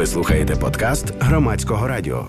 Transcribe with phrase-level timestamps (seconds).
[0.00, 2.26] Ви слухаєте подкаст громадського радіо.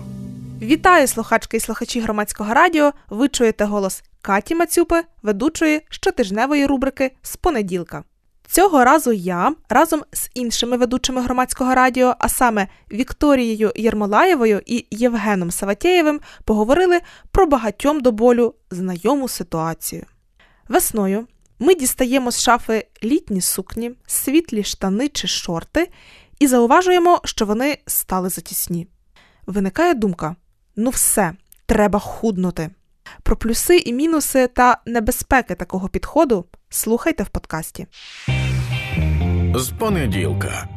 [0.62, 2.92] Вітаю слухачки і слухачі громадського радіо.
[3.10, 8.04] Ви чуєте голос Каті Мацюпи, ведучої щотижневої рубрики з понеділка.
[8.46, 15.50] Цього разу я разом з іншими ведучими громадського радіо, а саме Вікторією Єрмолаєвою і Євгеном
[15.50, 17.00] Саватєєвим, поговорили
[17.30, 20.06] про багатьом до болю знайому ситуацію.
[20.68, 21.26] Весною
[21.58, 25.88] ми дістаємо з шафи літні сукні, світлі штани чи шорти
[26.42, 28.86] і зауважуємо, що вони стали затісні.
[29.46, 30.36] Виникає думка:
[30.76, 31.32] ну все,
[31.66, 32.70] треба худнути.
[33.22, 37.86] Про плюси і мінуси та небезпеки такого підходу слухайте в подкасті.
[39.54, 40.68] З понеділка.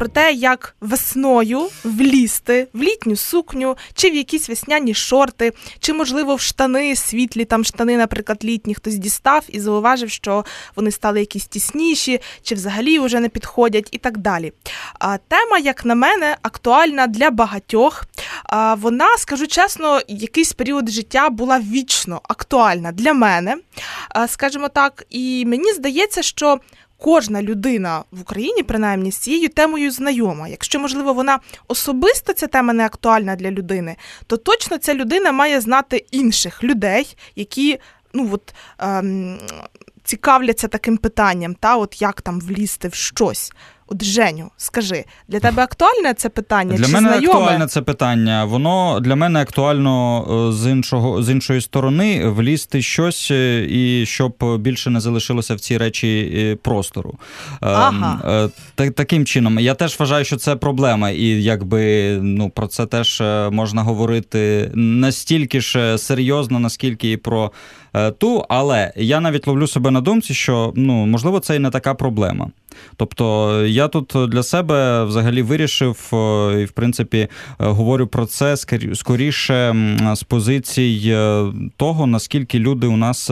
[0.00, 6.34] Про те, як весною влізти в літню сукню, чи в якісь весняні шорти, чи, можливо,
[6.34, 10.44] в штани світлі, там штани, наприклад, літні хтось дістав і зауважив, що
[10.76, 14.52] вони стали якісь тісніші, чи взагалі вже не підходять, і так далі.
[14.98, 18.04] А, Тема, як на мене, актуальна для багатьох.
[18.76, 23.56] Вона, скажу чесно, якийсь період життя була вічно актуальна для мене,
[24.26, 26.60] скажімо так, і мені здається, що
[27.00, 30.48] кожна людина в Україні, принаймні, з цією темою знайома.
[30.48, 35.60] Якщо, можливо, вона особисто ця тема не актуальна для людини, то точно ця людина має
[35.60, 37.78] знати інших людей, які
[38.12, 38.54] ну от.
[38.78, 39.38] Ем,
[40.04, 43.52] Цікавляться таким питанням, та от як там влізти в щось.
[43.92, 46.76] От Женю, скажи, для тебе актуальне це питання?
[46.76, 47.38] Для чи мене знайоме?
[47.38, 48.44] актуальне це питання.
[48.44, 54.58] Воно для мене актуально е, з іншого з іншої сторони влізти щось е, і щоб
[54.58, 57.14] більше не залишилося в цій речі е, простору.
[57.60, 58.50] Ага.
[58.74, 63.22] Так, таким чином, я теж вважаю, що це проблема, і якби ну про це теж
[63.50, 67.52] можна говорити настільки ж серйозно, наскільки і про
[68.18, 71.94] ту, але я навіть ловлю себе на думці, що ну можливо це і не така
[71.94, 72.50] проблема.
[72.96, 75.96] Тобто я тут для себе взагалі вирішив
[76.60, 77.28] і, в принципі,
[77.58, 78.56] говорю про це
[78.94, 79.74] скоріше
[80.14, 81.16] з позицій
[81.76, 83.30] того, наскільки люди у нас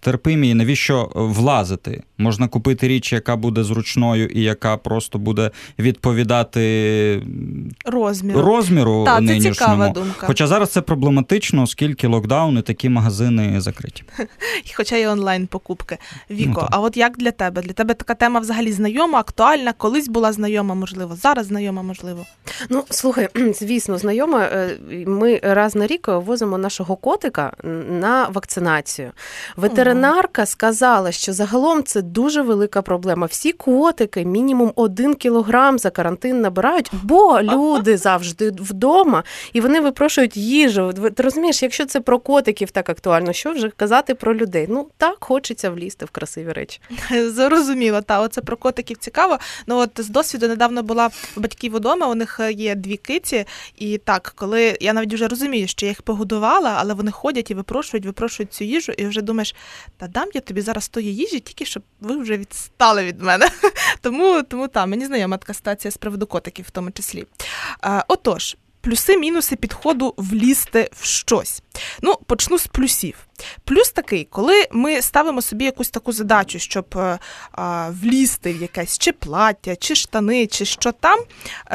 [0.00, 2.02] терпимі і навіщо влазити.
[2.18, 7.22] Можна купити річ, яка буде зручною і яка просто буде відповідати
[7.84, 9.54] розміру розміру Та, це нинішньому.
[9.54, 10.26] цікава думка.
[10.26, 14.02] Хоча зараз це проблематично, оскільки локдаун і такі магазини закриті.
[14.74, 15.98] Хоча і онлайн покупки.
[16.30, 17.62] Віко, Ну, а от як для тебе?
[17.62, 22.26] Для тебе така тема взагалі знайома, актуальна, колись була знайома, можливо, зараз знайома, можливо.
[22.68, 24.40] Ну, слухай, звісно, знайома.
[24.42, 27.52] Е, ми раз на рік возимо нашого котика
[27.90, 29.12] на вакцинацію.
[29.56, 33.26] Ветеринарка сказала, що загалом це дуже велика проблема.
[33.26, 40.36] Всі котики мінімум один кілограм за карантин набирають, бо люди завжди вдома і вони випрошують
[40.36, 40.92] їжу.
[41.14, 44.66] Ти розумієш, якщо це про котиків так актуально, що вже казати про людей?
[44.68, 46.80] Ну так хочеться влізти в красиві речі.
[47.26, 49.38] Зрозуміло, та оце про котиків цікаво.
[49.66, 52.06] Ну от з досвіду недавно була в батьків удома.
[52.06, 53.44] У них є дві киці,
[53.76, 57.54] і так, коли я навіть вже розумію, що я їх погодувала, але вони ходять і
[57.54, 59.54] випрошують, випрошують цю їжу, і вже думаєш,
[59.96, 63.50] та дам я тобі зараз тої їжі, тільки щоб ви вже відстали від мене.
[64.00, 67.26] Тому тому та мені знайома така ситуація з приводу котиків, в тому числі.
[67.80, 68.56] А, Отож.
[68.82, 71.62] Плюси-мінуси підходу влізти в щось.
[72.02, 73.26] Ну, почну з плюсів.
[73.64, 76.98] Плюс такий, коли ми ставимо собі якусь таку задачу, щоб
[77.52, 81.18] а, влізти в якесь чи плаття, чи штани, чи що там,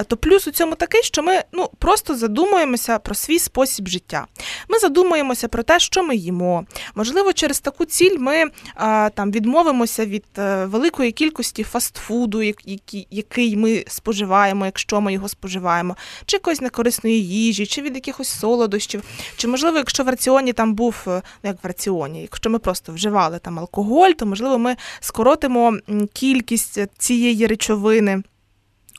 [0.08, 4.26] то плюс у цьому такий, що ми ну, просто задумуємося про свій спосіб життя.
[4.70, 6.66] Ми задумуємося про те, що ми їмо.
[6.96, 8.44] Можливо, через таку ціль ми
[8.76, 15.30] а, там відмовимося від а, великої кількості фастфуду, який, який ми споживаємо, якщо ми його
[15.30, 15.96] споживаємо,
[16.26, 19.04] чи якоїсь некорисної їжі, чи від якихось солодощів,
[19.38, 22.22] чи можливо, якщо в раціоні там був ну, як в раціоні.
[22.22, 25.78] Якщо ми просто вживали там алкоголь, то можливо ми скоротимо
[26.14, 28.24] кількість цієї речовини.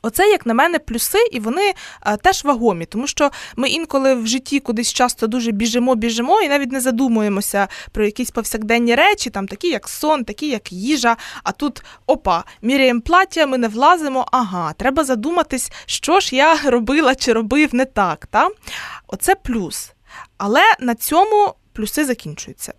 [0.03, 4.27] Оце, як на мене, плюси, і вони а, теж вагомі, тому що ми інколи в
[4.27, 9.47] житті кудись часто дуже біжимо, біжимо, і навіть не задумуємося про якісь повсякденні речі, там
[9.47, 11.17] такі, як сон, такі, як їжа.
[11.43, 14.25] А тут опа, міряємо плаття, ми не влазимо.
[14.31, 18.25] Ага, треба задуматись, що ж я робила чи робив не так.
[18.25, 18.49] Та?
[19.07, 19.91] Оце плюс.
[20.37, 22.73] Але на цьому плюси закінчуються.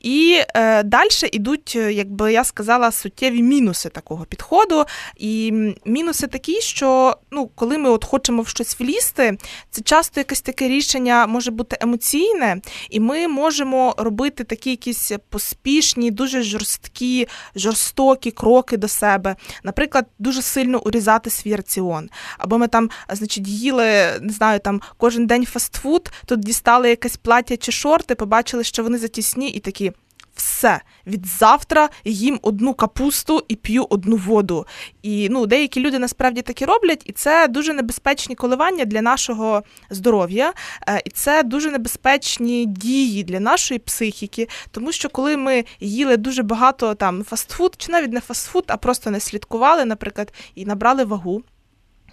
[0.00, 4.84] І е, далі йдуть, як би я сказала, суттєві мінуси такого підходу.
[5.16, 5.52] І
[5.84, 9.38] мінуси такі, що ну, коли ми от хочемо в щось влізти,
[9.70, 12.60] це часто якесь таке рішення може бути емоційне,
[12.90, 19.36] і ми можемо робити такі якісь поспішні, дуже жорсткі, жорстокі кроки до себе.
[19.64, 22.10] Наприклад, дуже сильно урізати свій раціон.
[22.38, 23.84] Або ми там, значить, їли,
[24.20, 28.98] не знаю, там кожен день фастфуд, тут дістали якесь плаття чи шорти, побачили, що вони
[28.98, 29.92] затісні і такі.
[30.36, 34.66] все від завтра їм одну капусту і п'ю одну воду.
[35.02, 40.52] І ну, деякі люди насправді такі роблять, і це дуже небезпечні коливання для нашого здоров'я,
[40.88, 46.42] е, і це дуже небезпечні дії для нашої психіки, тому що коли ми їли дуже
[46.42, 51.42] багато там фастфуд, чи навіть не фастфуд, а просто не слідкували, наприклад, і набрали вагу.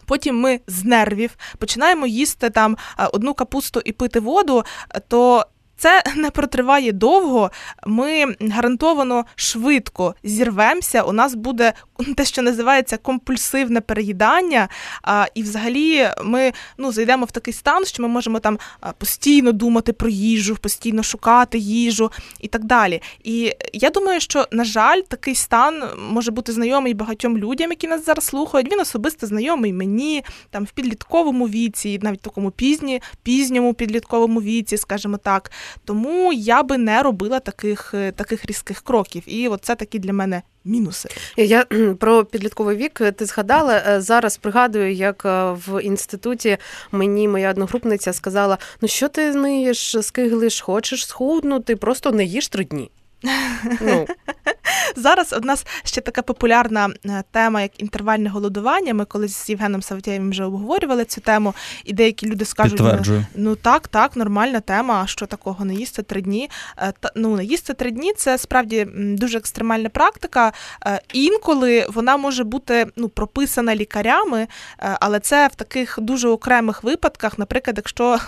[0.05, 4.63] Потім ми з нервів починаємо їсти там е, одну капусту і пити воду,
[5.07, 5.45] то
[5.79, 7.51] це не протриває довго.
[7.85, 11.03] Ми гарантовано швидко зірвемося.
[11.03, 11.73] У нас буде
[12.15, 14.69] те, що називається компульсивне переїдання.
[15.35, 18.59] І, взагалі, ми ну зайдемо в такий стан, що ми можемо там
[18.97, 23.01] постійно думати про їжу, постійно шукати їжу і так далі.
[23.23, 28.05] І я думаю, що на жаль, такий стан може бути знайомий багатьом людям, які нас
[28.05, 28.71] зараз слухають.
[28.71, 35.17] Він особисто знайомий мені там в підлітковому віці, навіть такому пізні, пізньому підлітковому віці, скажімо
[35.17, 35.51] так.
[35.85, 39.23] Тому я би не робила таких е, таких різких кроків.
[39.25, 41.09] І от це такі для мене мінуси.
[41.37, 41.65] Я
[41.99, 44.37] про підлітковий вік ти згадала е, зараз.
[44.37, 46.57] Пригадую, як е, в інституті
[46.91, 52.63] мені моя одногрупниця сказала: ну що ти ниєш, скиглиш, хочеш схуднути, просто не їж три
[52.63, 52.91] дні.
[53.81, 54.07] Ну.
[54.95, 58.93] Зараз у нас ще така популярна е, тема, як інтервальне голодування.
[58.93, 61.53] Ми колись з Євгеном Савтєєвим вже обговорювали цю тему,
[61.85, 66.03] і деякі люди скажуть, ну, ну так, так, нормальна тема, а що такого не їсти
[66.03, 66.49] три дні.
[66.77, 70.53] Е, та, ну, не їсти три дні це справді дуже екстремальна практика.
[70.85, 77.39] Е, інколи вона може бути ну, прописана лікарями, але це в таких дуже окремих випадках,
[77.39, 78.19] наприклад, якщо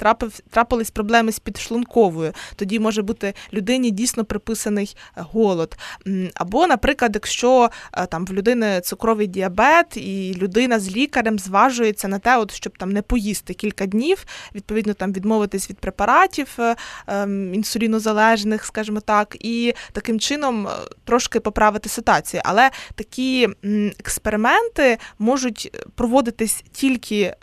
[0.00, 2.32] трапив, трапились проблеми з підшлунковою.
[2.56, 5.76] Тоді може бути людині дійсно приписаний е, голод.
[6.34, 12.18] Або, наприклад, якщо е, там в людини цукровий діабет, і людина з лікарем зважується на
[12.18, 14.24] те, от, щоб там не поїсти кілька днів,
[14.54, 16.76] відповідно там відмовитись від препаратів е,
[17.06, 20.68] ем, інсулінозалежних, скажімо так, і таким чином
[21.04, 22.42] трошки поправити ситуацію.
[22.44, 23.48] Але такі
[23.98, 27.34] експерименти можуть проводитись тільки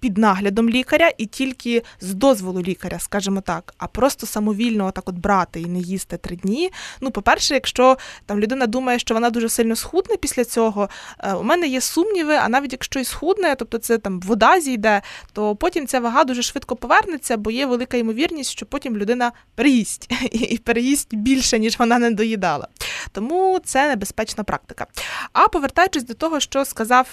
[0.00, 5.14] під наглядом лікаря і тільки з дозволу лікаря, скажімо так, а просто самовільно так от
[5.14, 6.70] брати і не їсти три дні.
[7.00, 10.88] Ну, по-перше, якщо там людина думає, що вона дуже сильно схудне після цього,
[11.18, 15.02] е, у мене є сумніви, а навіть якщо і схудне, тобто це там вода зійде,
[15.32, 20.12] то потім ця вага дуже швидко повернеться, бо є велика ймовірність, що потім людина переїсть
[20.32, 22.68] і переїсть більше, ніж вона не доїдала.
[23.12, 24.86] Тому це небезпечна практика.
[25.32, 27.06] А повертаючись до того, що сказав.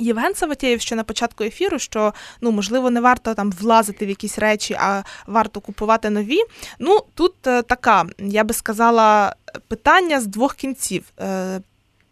[0.00, 4.08] Е, Євген Саватєєв ще на початку ефіру, що ну можливо не варто там влазити в
[4.08, 6.38] якісь речі, а варто купувати нові.
[6.78, 9.36] Ну тут е, така, я би сказала,
[9.68, 11.04] питання з двох кінців.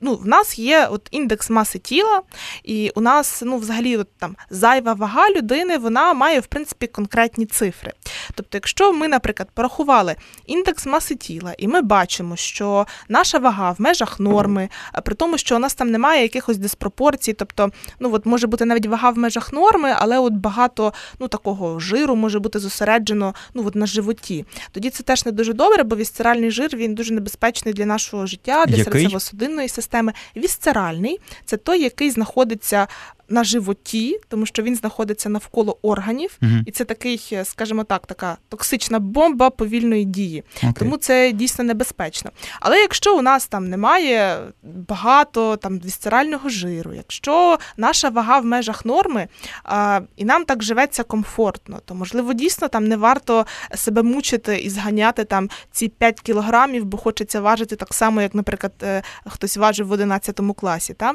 [0.04, 2.22] Ну, в нас є от індекс маси тіла,
[2.64, 7.46] і у нас ну, взагалі от, там зайва вага людини вона має в принципі конкретні
[7.46, 7.92] цифри.
[8.34, 10.16] Тобто, якщо ми, наприклад, порахували
[10.46, 14.68] індекс маси тіла, і ми бачимо, що наша вага в межах норми,
[15.04, 17.70] при тому, що у нас там немає якихось диспропорцій, тобто,
[18.00, 22.16] ну от може бути навіть вага в межах норми, але от багато ну, такого жиру
[22.16, 24.44] може бути зосереджено ну, от на животі.
[24.72, 28.64] Тоді це теж не дуже добре, бо вісцеральний жир він дуже небезпечний для нашого життя,
[28.66, 29.93] для серцево-судинної системи.
[30.36, 31.20] Вісцеральний.
[31.44, 32.86] Це той, який знаходиться
[33.28, 36.52] на животі, тому що він знаходиться навколо органів, угу.
[36.66, 40.44] і це такий, е, скажімо так, така токсична бомба повільної дії.
[40.62, 40.72] Okay.
[40.72, 42.30] Тому це дійсно небезпечно.
[42.60, 48.84] Але якщо у нас там немає багато там вісцерального жиру, якщо наша вага в межах
[48.84, 49.28] норми,
[49.64, 54.70] а, і нам так живеться комфортно, то можливо дійсно там не варто себе мучити і
[54.70, 59.86] зганяти там ці 5 кілограмів, бо хочеться важити так само, як, наприклад, е, хтось важив
[59.86, 60.94] в 11 класі.
[60.94, 61.14] Та?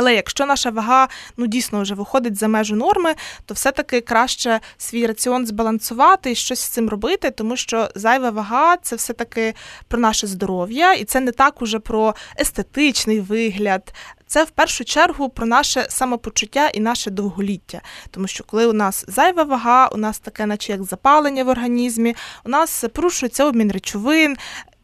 [0.00, 3.14] Але якщо наша вага ну дійсно вже виходить за межу норми,
[3.46, 8.76] то все-таки краще свій раціон збалансувати і щось з цим робити, тому що зайва вага
[8.76, 9.54] це все-таки
[9.88, 13.94] про наше здоров'я, і це не так уже про естетичний вигляд.
[14.28, 17.80] Це в першу чергу про наше самопочуття і наше довголіття.
[18.10, 22.16] Тому що коли у нас зайва вага, у нас таке, наче як запалення в організмі,
[22.44, 24.36] у нас порушується обмін речовин,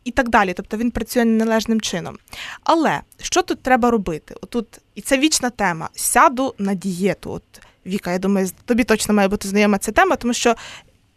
[0.05, 0.53] і так далі.
[0.53, 2.19] Тобто він працює неналежним чином.
[2.63, 4.35] Але що тут треба робити?
[4.43, 7.31] Отут, і це вічна тема: сяду на дієту.
[7.31, 7.43] От
[7.87, 10.55] Віка, я думаю, тобі точно має бути знайома ця тема, тому що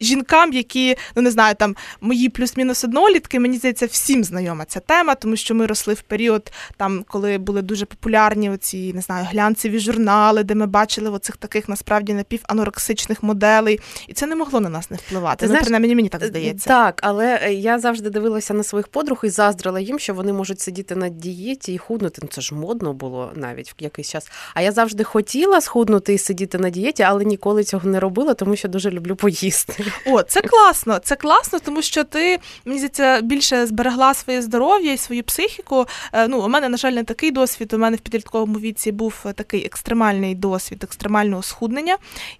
[0.01, 5.15] жінкам, які, ну не знаю, там мої плюс-мінус однолітки, мені здається, всім знайома ця тема,
[5.15, 9.79] тому що ми росли в період, там, коли були дуже популярні оці, не знаю, глянцеві
[9.79, 14.91] журнали, де ми бачили оцих таких насправді напіванорексичних моделей, і це не могло на нас
[14.91, 15.37] не впливати.
[15.39, 16.69] Ти ну, знаєш, принаймні, мені так здається.
[16.69, 20.59] Так, але е, я завжди дивилася на своїх подруг і заздрила їм, що вони можуть
[20.59, 22.19] сидіти на дієті і худнути.
[22.21, 24.31] Ну це ж модно було навіть в якийсь час.
[24.53, 28.55] А я завжди хотіла схуднути і сидіти на дієті, але ніколи цього не робила, тому
[28.55, 29.86] що дуже люблю поїсти.
[30.05, 30.99] О, це класно.
[30.99, 35.85] Це класно, тому що ти мені здається, більше зберегла своє здоров'я і свою психіку.
[36.13, 37.73] Е, ну, у мене, на жаль, не такий досвід.
[37.73, 41.97] У мене в підлітковому віці був такий екстремальний досвід екстремального схуднення.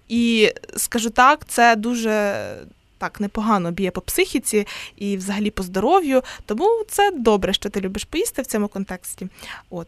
[0.08, 2.34] І скажу так, це дуже
[2.98, 6.22] так непогано б'є по психіці і взагалі по здоров'ю.
[6.46, 9.28] Тому це добре, що ти любиш поїсти в цьому контексті.
[9.70, 9.86] От.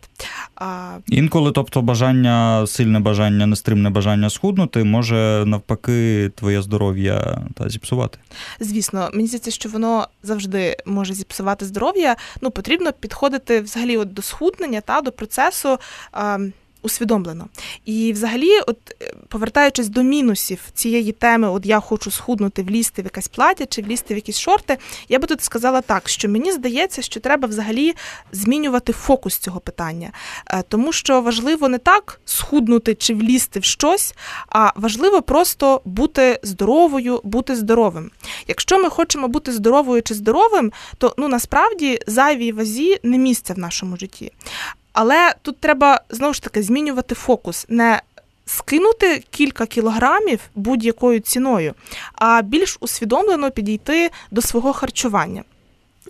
[0.55, 0.97] А...
[1.07, 8.19] Інколи, тобто, бажання, сильне бажання, нестримне бажання схуднути, може навпаки твоє здоров'я та зіпсувати.
[8.61, 12.17] Звісно, мені здається, що воно завжди може зіпсувати здоров'я.
[12.41, 15.79] Ну, потрібно підходити взагалі от до схуднення та до процесу.
[16.13, 16.39] А
[16.83, 17.47] усвідомлено.
[17.85, 18.77] І взагалі, от
[19.31, 24.15] повертаючись до мінусів цієї теми, от я хочу схуднути, влізти в якесь плаття чи влізти
[24.15, 27.95] в якісь шорти, я би тут сказала так, що мені здається, що треба взагалі
[28.33, 30.13] змінювати фокус цього питання,
[30.47, 34.15] е, тому що важливо не так схуднути чи влізти в щось,
[34.49, 38.11] а важливо просто бути здоровою, бути здоровим.
[38.49, 43.59] Якщо ми хочемо бути здоровою чи здоровим, то ну насправді зайвій вазі не місце в
[43.59, 44.33] нашому житті.
[44.93, 47.67] Але тут треба знову ж таки змінювати фокус.
[47.69, 48.03] не
[48.47, 51.75] Скинути кілька кілограмів будь-якою ціною,
[52.15, 55.45] а більш усвідомлено підійти до свого харчування.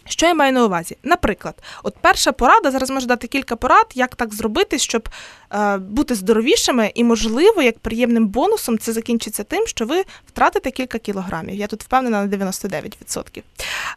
[0.07, 0.97] Що я маю на увазі?
[1.03, 5.09] Наприклад, от перша порада, зараз можу дати кілька порад, як так зробити, щоб
[5.53, 10.99] е, бути здоровішими, і, можливо, як приємним бонусом це закінчиться тим, що ви втратите кілька
[10.99, 11.55] кілограмів.
[11.55, 13.43] Я тут впевнена на 99%.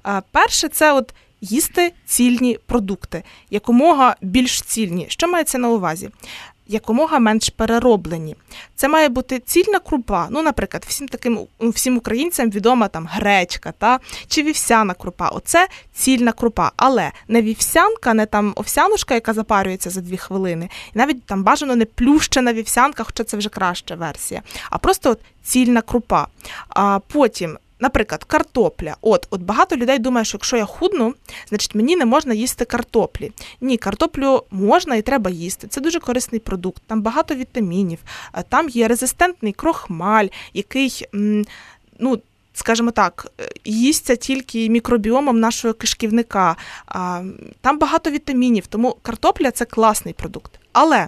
[0.07, 5.05] Е, перше, це от їсти цільні продукти, якомога більш цільні.
[5.09, 6.09] Що мається на увазі?
[6.67, 8.35] Якомога менш перероблені.
[8.75, 10.27] Це має бути цільна крупа.
[10.31, 15.27] Ну, наприклад, всім таким всім українцям відома там гречка та чи вівсяна крупа.
[15.27, 16.71] Оце цільна крупа.
[16.77, 21.75] Але не вівсянка, не там овсянушка, яка запарюється за дві хвилини, і навіть там бажано
[21.75, 26.27] не плющена вівсянка, хоча це вже краща версія, а просто от цільна крупа.
[26.69, 28.95] А потім Наприклад, картопля.
[29.01, 31.13] От от багато людей думає, що якщо я худну,
[31.49, 33.31] значить мені не можна їсти картоплі.
[33.61, 35.67] Ні, картоплю можна і треба їсти.
[35.67, 37.99] Це дуже корисний продукт, там багато вітамінів,
[38.49, 41.05] там є резистентний крохмаль, який,
[41.99, 42.21] ну,
[42.53, 43.27] скажімо так,
[43.65, 46.55] їсться тільки мікробіомом нашого кишківника.
[47.61, 50.51] Там багато вітамінів, тому картопля це класний продукт.
[50.73, 51.07] Але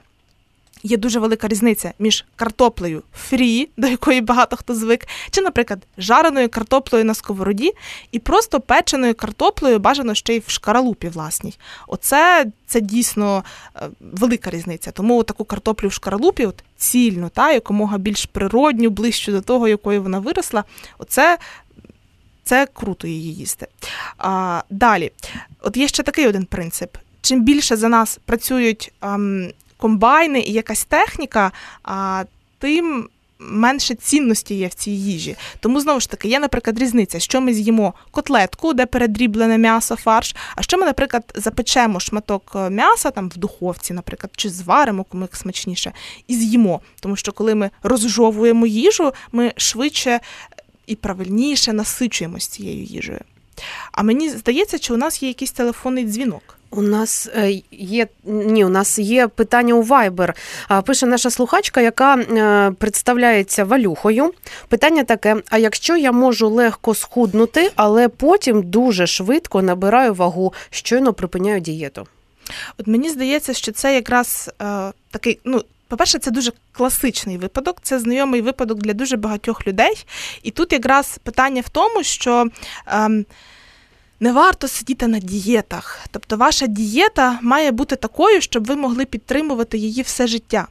[0.86, 6.50] є дуже велика різниця між картоплею фрі, до якої багато хто звик, чи, наприклад, жареною
[6.50, 7.74] картоплею на сковороді,
[8.12, 11.58] і просто печеною картоплею бажано ще й в шкаралупі власній.
[11.88, 13.44] Оце це дійсно
[13.76, 14.92] е, велика різниця.
[14.92, 20.04] Тому таку картоплю в шкаралупі, от цільну, та якомога більш природню, ближчу до того, якою
[20.04, 20.64] вона виросла.
[20.98, 21.38] Оце.
[22.48, 23.68] Це круто її їсти.
[24.18, 25.12] А, Далі,
[25.62, 30.86] от є ще такий один принцип: чим більше за нас працюють ам, комбайни і якась
[30.86, 31.52] техніка,
[31.84, 32.24] а
[32.60, 33.10] тим.
[33.40, 35.36] Менше цінності є в цій їжі.
[35.60, 40.36] Тому знову ж таки є, наприклад, різниця, що ми з'їмо котлетку, де передріблене м'ясо, фарш.
[40.56, 45.28] А що ми, наприклад, запечемо шматок е, м'яса там в духовці, наприклад, чи зваримо кому
[45.32, 45.92] смачніше,
[46.28, 46.82] і з'їмо.
[47.00, 50.20] Тому що коли ми розжовуємо їжу, ми швидше
[50.88, 53.20] і правильніше насичуємося цією їжею.
[53.92, 56.58] А мені здається, що у нас є якийсь телефонний дзвінок.
[56.76, 60.34] У нас е, є ні, у нас є питання у Viber.
[60.86, 64.34] Пише наша слухачка, яка е, представляється валюхою.
[64.68, 71.14] Питання таке: а якщо я можу легко схуднути, але потім дуже швидко набираю вагу, щойно
[71.14, 72.08] припиняю дієту?
[72.78, 75.62] От мені здається, що це якраз е, такий, ну.
[75.88, 80.06] По-перше, це дуже класичний випадок, це знайомий випадок для дуже багатьох людей.
[80.44, 82.48] І тут якраз питання в тому, що.
[82.88, 83.24] Е,
[84.20, 86.00] не варто сидіти на дієтах.
[86.12, 90.68] Тобто, ваша дієта має бути такою, щоб ви могли підтримувати її все життя.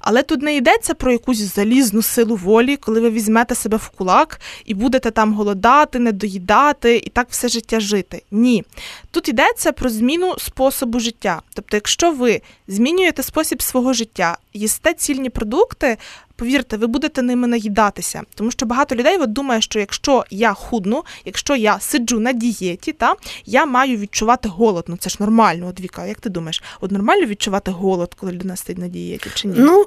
[0.00, 4.40] Але тут не йдеться про якусь залізну силу волі, коли ви візьмете себе в кулак
[4.64, 8.22] і будете там голодати, недоїдати і так все життя жити.
[8.30, 8.64] Ні.
[9.10, 11.42] Тут йдеться про зміну способу життя.
[11.54, 15.96] Тобто, якщо ви змінюєте спосіб свого життя, їсте цільні продукти,
[16.38, 18.22] повірте, ви будете ними наїдатися.
[18.34, 22.92] Тому що багато людей от думає, що якщо я худну, якщо я сиджу на дієті,
[22.92, 23.14] та
[23.46, 24.84] я маю відчувати голод.
[24.88, 28.56] Ну це ж нормально, от Віка, як ти думаєш, от нормально відчувати голод, коли людина
[28.56, 29.54] сидить на дієті чи ні?
[29.58, 29.86] Ну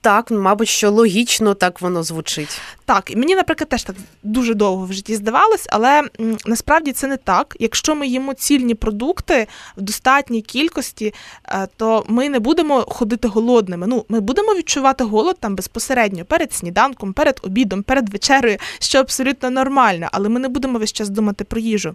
[0.00, 2.60] так, мабуть, що логічно так воно звучить.
[2.84, 7.06] Так, і мені, наприклад, теж так дуже довго в житті здавалось, але м, насправді це
[7.06, 7.56] не так.
[7.60, 11.14] Якщо ми їмо цільні продукти в достатній кількості,
[11.48, 13.86] е, то ми не будемо ходити голодними.
[13.86, 15.87] Ну, ми будемо відчувати голод там безпосередньо
[16.24, 21.08] перед сніданком, перед обідом, перед вечерою, що абсолютно нормально, але ми не будемо весь час
[21.08, 21.94] думати про їжу.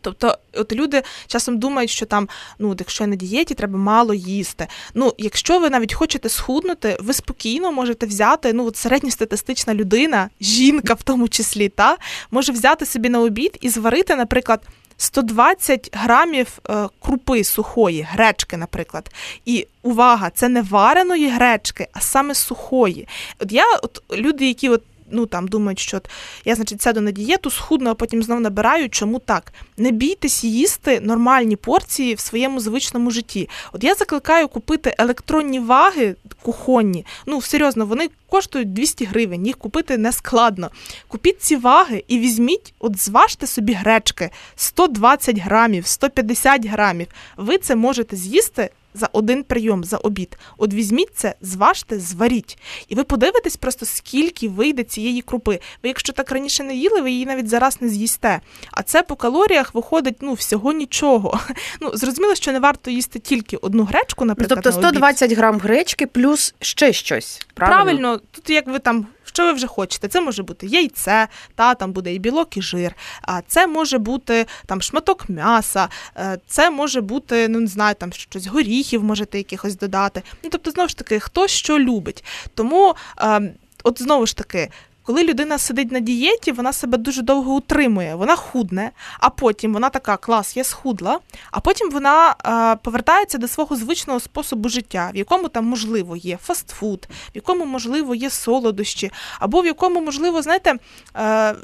[0.00, 2.28] Тобто, от люди часом думають, що там,
[2.58, 4.66] ну, якщо я на дієті, треба мало їсти.
[4.94, 10.94] Ну, якщо ви навіть хочете схуднути, ви спокійно можете взяти, ну, от середньостатистична людина, жінка
[10.94, 11.96] в тому числі, та,
[12.30, 14.62] може взяти собі на обід і зварити, наприклад.
[14.96, 19.10] 120 грамів е, крупи сухої, гречки, наприклад.
[19.44, 23.08] І увага, це не вареної гречки, а саме сухої.
[23.38, 26.10] От я, от люди, які от ну там думають, що от
[26.44, 28.88] я, значить, сяду на дієту, схудну, а потім знов набираю.
[28.88, 29.52] Чому так?
[29.76, 33.48] Не бійтесь їсти нормальні порції в своєму звичному житті.
[33.72, 37.06] От я закликаю купити електронні ваги кухонні.
[37.26, 40.70] Ну, серйозно, вони коштують 200 гривень, їх купити не складно.
[41.08, 47.06] Купіть ці ваги і візьміть, от зважте собі гречки 120 грамів, 150 грамів.
[47.36, 50.38] Ви це можете з'їсти за один прийом, за обід.
[50.58, 52.58] От візьміть це, зважте, зваріть.
[52.88, 55.60] І ви подивитесь просто, скільки вийде цієї крупи.
[55.82, 58.40] Ви, якщо так раніше не їли, ви її навіть зараз не з'їсте.
[58.70, 61.40] А це по калоріях виходить ну, всього нічого.
[61.80, 64.60] Ну, Зрозуміло, що не варто їсти тільки одну гречку, наприклад.
[64.62, 65.38] Тобто на обід.
[65.38, 67.46] грам гречки плюс ще щось.
[67.54, 67.84] Правильно?
[67.84, 69.06] Правильно, тут як ви там.
[69.32, 70.08] Що ви вже хочете?
[70.08, 72.94] Це може бути яйце, та там буде і білок, і жир.
[73.22, 78.12] А це може бути там шматок м'яса, е, це може бути, ну не знаю, там
[78.12, 80.22] щось горіхів можете якихось додати.
[80.44, 82.24] Ну тобто, знову ж таки, хто що любить.
[82.54, 84.68] Тому, е, от знову ж таки.
[85.04, 88.90] Коли людина сидить на дієті, вона себе дуже довго утримує, вона худне,
[89.20, 91.18] а потім вона така клас, я схудла,
[91.50, 96.36] а потім вона е, повертається до свого звичного способу життя, в якому там можливо є
[96.36, 100.74] фастфуд, в якому можливо є солодощі, або в якому можливо, знаєте,
[101.16, 101.54] е,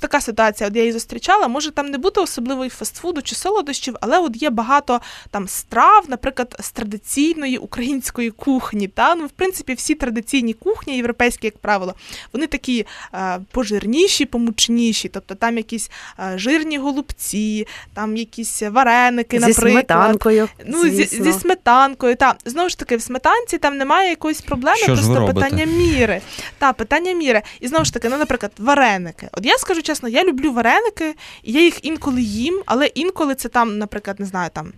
[0.00, 4.18] така ситуація, от я її зустрічала, може там не бути особливо фастфуду чи солодощів, але
[4.18, 8.88] от є багато там страв, наприклад, з традиційної української кухні.
[8.88, 11.94] Та ну, в принципі, всі традиційні кухні, європейські, як правило,
[12.32, 12.83] вони такі
[13.14, 19.72] е, пожирніші, помучніші, тобто там якісь е, жирні голубці, там якісь вареники, Зі наприклад.
[19.72, 20.48] сметанкою.
[20.66, 21.24] Ну, зі, звісно.
[21.24, 25.14] зі сметанкою, та знову ж таки, в сметанці там немає якоїсь проблеми, Що ж ви
[25.16, 26.20] просто питання міри.
[26.58, 27.42] Та питання міри.
[27.60, 29.28] І знову ж таки, ну, наприклад, вареники.
[29.32, 33.48] От я скажу чесно, я люблю вареники, і я їх інколи їм, але інколи це
[33.48, 34.72] там, наприклад, не знаю, там.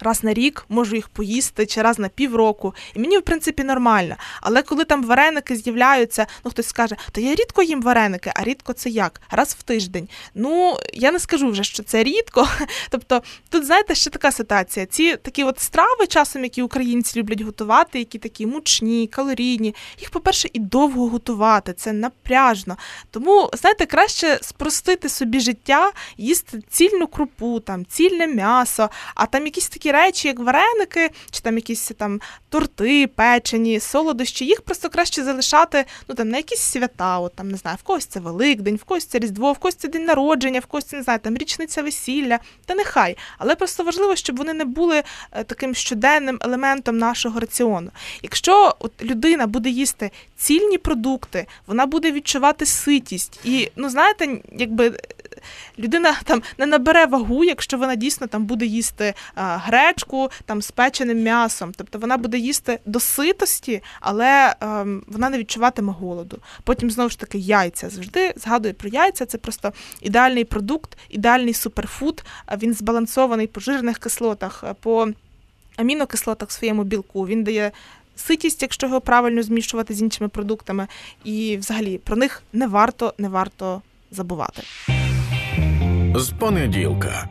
[0.00, 4.16] Раз на рік можу їх поїсти чи раз на півроку, і мені в принципі нормально.
[4.40, 8.72] Але коли там вареники з'являються, ну хтось скаже, то я рідко їм вареники, а рідко
[8.72, 9.20] це як?
[9.30, 10.08] Раз в тиждень.
[10.34, 12.48] Ну я не скажу вже, що це рідко.
[12.90, 14.86] Тобто, тут знаєте, ще така ситуація.
[14.86, 20.48] Ці такі от страви, часом, які українці люблять готувати, які такі мучні, калорійні, їх, по-перше,
[20.52, 21.72] і довго готувати.
[21.72, 22.76] Це напряжно.
[23.10, 29.68] Тому, знаєте, краще спростити собі життя, їсти цільну крупу, там цільне м'ясо, а там якісь
[29.68, 35.84] такі речі, як вареники, чи там якісь там торти, печені, солодощі, їх просто краще залишати
[36.08, 37.18] ну там на якісь свята.
[37.18, 39.88] От там не знаю, в когось це Великдень, в когось це Різдво, в когось це
[39.88, 42.38] день народження, в когось це не знаю, там річниця весілля.
[42.66, 43.16] Та нехай.
[43.38, 47.90] Але просто важливо, щоб вони не були е, таким щоденним елементом нашого раціону.
[48.22, 53.40] Якщо от людина буде їсти цільні продукти, вона буде відчувати ситість.
[53.44, 54.98] І ну знаєте, якби
[55.78, 60.70] людина там не набере вагу, якщо вона дійсно там буде їсти а, гречку там з
[60.70, 61.72] печеним м'ясом.
[61.76, 66.38] Тобто вона буде їсти до ситості, але ем, вона не відчуватиме голоду.
[66.64, 67.90] Потім знову ж таки яйця.
[67.90, 69.26] Завжди згадую про яйця.
[69.26, 72.24] Це просто ідеальний продукт, ідеальний суперфуд.
[72.62, 75.08] Він збалансований по жирних кислотах, е, по
[75.76, 77.26] амінокислотах в своєму білку.
[77.26, 77.72] Він дає.
[78.18, 80.86] Ситість, якщо його правильно змішувати з іншими продуктами,
[81.24, 84.62] і взагалі про них не варто не варто забувати.
[86.16, 87.28] З понеділка.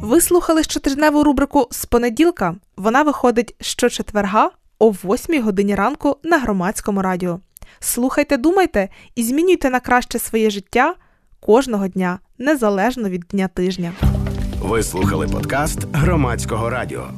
[0.00, 2.54] Ви слухали щотижневу рубрику з понеділка.
[2.76, 7.40] Вона виходить щочетверга о 8 годині ранку на громадському радіо.
[7.80, 10.94] Слухайте, думайте і змінюйте на краще своє життя
[11.40, 13.92] кожного дня, незалежно від дня тижня.
[14.60, 17.08] Ви слухали подкаст громадського радіо.